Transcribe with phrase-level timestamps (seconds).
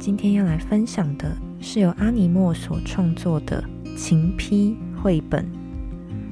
[0.00, 3.62] 今天要来分享的是由阿尼莫所创作的
[3.98, 5.46] 《情批》绘本，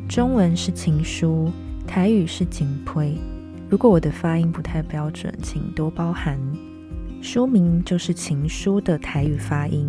[0.09, 1.52] 中文是情书，
[1.87, 3.15] 台语是景推。
[3.69, 6.39] 如果我的发音不太标准，请多包涵。
[7.20, 9.87] 书名就是情书的台语发音。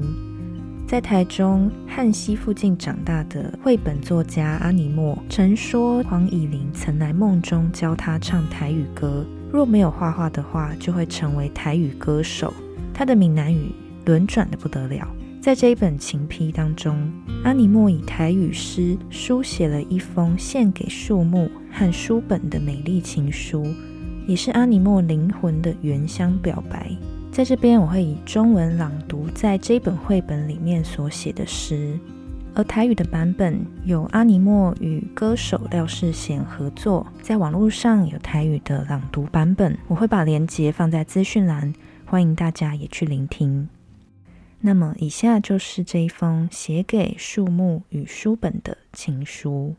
[0.86, 12.53] 在台中汉溪附近长大的绘本作家阿尼莫，曾说黄以玲曾来梦中教他唱台语歌，若没有画画的话，就会成为台语歌手。
[12.99, 13.71] 他的闽南语
[14.08, 15.08] 轮转的不得了。
[15.39, 17.09] 在这一本情批当中，
[17.45, 23.66] 阿尼莫以台语诗书写了一封献给树木和书本的美丽情书，
[24.27, 26.91] 也是阿尼莫灵魂的原乡表白。
[27.31, 31.97] 在这边，我会以中文朗读在这本绘本里面所写的诗，
[32.53, 41.73] 而台语的版本有阿尼莫与歌手廖世贤合作，在网络上有台语的朗读版本，我会把链接放在资讯栏，
[42.09, 43.69] 欢迎大家也去聆听。
[44.61, 49.75] 那么，以下就是这一封写给树木与书本的情书。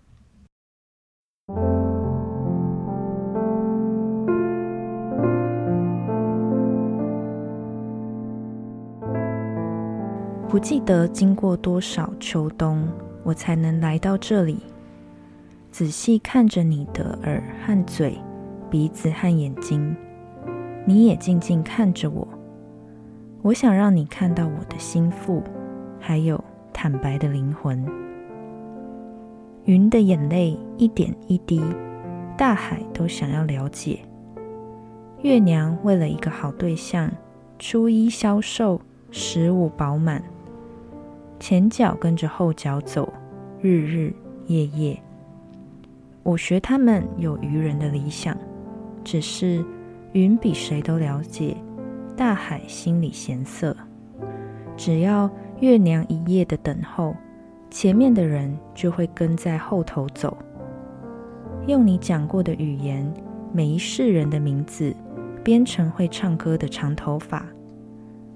[10.48, 12.88] 不记得经过多少秋冬，
[13.24, 14.58] 我才能来到这里，
[15.72, 18.16] 仔细看着你的耳和嘴、
[18.70, 19.96] 鼻子和眼睛。
[20.84, 22.26] 你也静静看着我。
[23.42, 25.42] 我想让你看到我的心腹，
[25.98, 26.42] 还有
[26.72, 27.84] 坦白的灵魂。
[29.64, 31.62] 云的眼泪一点一滴，
[32.36, 34.00] 大海都想要了解。
[35.22, 37.10] 月娘为了一个好对象，
[37.58, 40.22] 初一消瘦，十五饱满。
[41.38, 43.10] 前脚跟着后脚走，
[43.60, 44.12] 日日
[44.46, 44.98] 夜夜。
[46.22, 48.36] 我学他们有愚人的理想，
[49.04, 49.64] 只是
[50.12, 51.56] 云比谁都了解
[52.16, 53.76] 大海心里闲色。
[54.76, 57.15] 只要月娘一夜的等候，
[57.71, 60.37] 前面的人就会跟在后头走。
[61.66, 63.12] 用你讲过的语言，
[63.53, 64.94] 每一世人的名字
[65.44, 67.47] 编成会唱歌的长头发。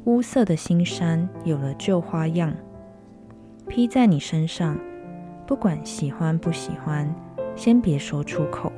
[0.05, 2.55] 乌色的新山有了旧花样。
[3.67, 4.79] 披在你身上，
[5.47, 7.13] 不管喜欢不喜欢，
[7.57, 8.71] 先别说出口。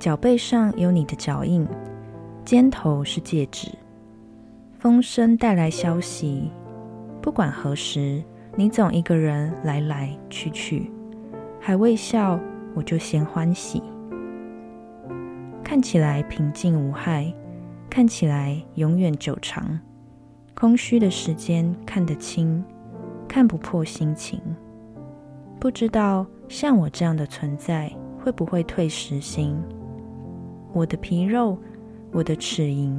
[0.00, 1.68] 脚背上有你的脚印，
[2.42, 3.68] 肩头是戒指。
[4.78, 6.50] 风声带来消息，
[7.20, 8.24] 不管何时，
[8.56, 10.90] 你总一个人来来去去，
[11.60, 12.40] 还未笑，
[12.74, 13.82] 我就先欢喜。
[15.62, 17.30] 看起来平静无害，
[17.90, 19.78] 看起来永远久长。
[20.54, 22.64] 空虚的时间看得清。
[23.28, 24.40] 看不破心情，
[25.60, 29.56] 不知道像我这样的存在会不会退时心？
[30.72, 31.58] 我的皮肉，
[32.12, 32.94] 我的齿龈，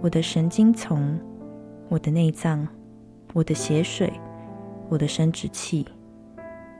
[0.00, 1.18] 我的神经丛，
[1.88, 2.66] 我的内脏，
[3.32, 4.12] 我的血水，
[4.88, 5.86] 我的生殖器，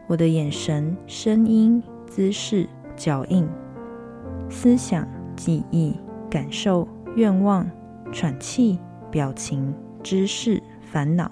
[0.06, 3.48] 我的眼神、声音、姿势、脚印、
[4.48, 5.94] 思想、记忆、
[6.30, 6.86] 感受、
[7.16, 7.68] 愿望、
[8.12, 8.78] 喘气、
[9.10, 11.30] 表情、知识、烦恼。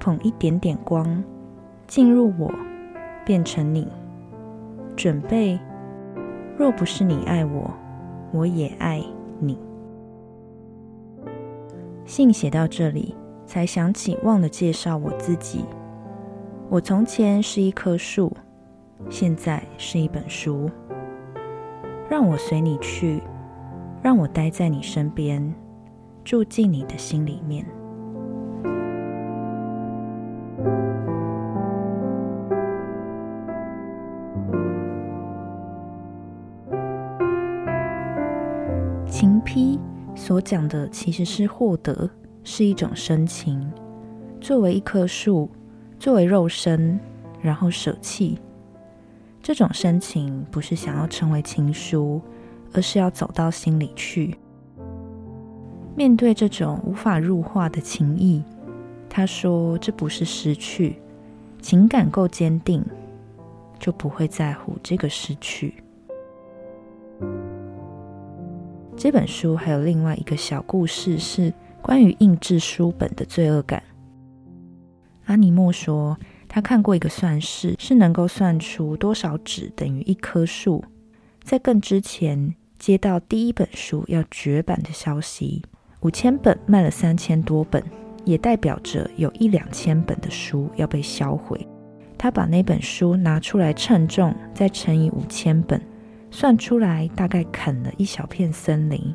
[0.00, 1.24] 捧一点点光
[1.86, 2.52] 进入我，
[3.24, 3.88] 变成你。
[4.94, 5.58] 准备，
[6.56, 7.70] 若不是你爱我，
[8.32, 9.02] 我也爱
[9.40, 9.58] 你。
[12.04, 15.64] 信写到这里，才想起忘了介绍我自己。
[16.68, 18.32] 我从前是一棵树，
[19.10, 20.70] 现在是一本书。
[22.08, 23.20] 让我随你去，
[24.02, 25.54] 让我待在你身边，
[26.22, 27.66] 住进你的心里面。
[39.24, 39.80] 情批
[40.14, 42.10] 所讲的其实是获得，
[42.42, 43.72] 是一种深情。
[44.38, 45.48] 作为一棵树，
[45.98, 47.00] 作为肉身，
[47.40, 48.38] 然后舍弃
[49.42, 52.20] 这种深情，不是想要成为情书，
[52.74, 54.36] 而是要走到心里去。
[55.96, 58.44] 面对这种无法入画的情谊，
[59.08, 61.00] 他说：“这不是失去，
[61.62, 62.84] 情感够坚定，
[63.78, 65.82] 就不会在乎这个失去。”
[68.96, 71.52] 这本书还有另外一个小故事，是
[71.82, 73.82] 关于印制书本的罪恶感。
[75.26, 76.16] 阿尼莫说，
[76.48, 80.82] 他看过一个算式，是能够算出多少纸等于一棵树。
[81.42, 85.62] 在更之前，接到第一本书要绝版的消息，
[86.00, 87.82] 五千本卖了三千多本，
[88.24, 91.66] 也代表着有一两千本的书要被销毁。
[92.16, 95.80] 他把那本书拿出来称重，再乘以五千本。
[96.34, 99.14] 算出来大概啃了一小片森林，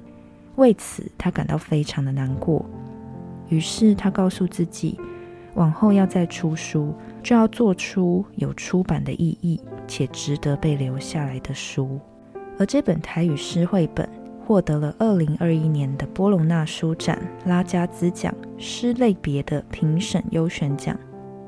[0.55, 2.65] 为此他感到非常的难过。
[3.49, 4.97] 于是他告诉自己，
[5.55, 11.99] 往后要再出书，就要做出有出版的意义且值得被留下来的书。
[12.57, 14.07] 而这本台语诗绘本
[14.45, 20.97] 获得了二零二一年的波隆纳书展拉加兹奖诗类别的评审优选奖。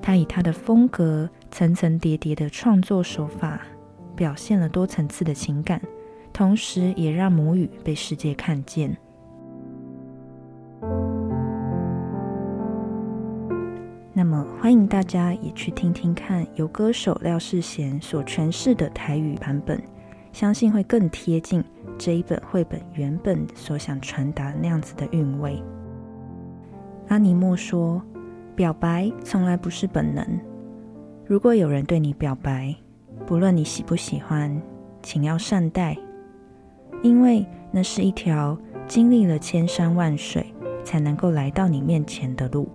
[0.01, 3.61] 他以他的风格层层叠叠的创作手法，
[4.21, 5.81] 表现了多层次的情感，
[6.31, 8.95] 同时也让母语被世界看见。
[14.13, 19.81] 那么，欢迎大家也去听听看由歌手廖世贤所诠释的台语版本，
[20.31, 21.63] 相信会更贴近
[21.97, 25.59] 这一本绘本原本所想传达那样子的韵味。
[27.07, 27.99] 阿尼莫说
[28.55, 30.23] ：“表白从来不是本能。
[31.25, 32.75] 如果有人对你表白，
[33.25, 34.61] 不论你喜不喜欢，
[35.01, 35.97] 请要善待，
[37.01, 38.57] 因为那是一条
[38.87, 40.53] 经历了千山万水
[40.83, 42.67] 才能够来到你面前的路。”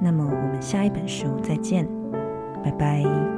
[0.00, 1.86] 那么，我们下一本书再见，
[2.64, 3.37] 拜拜。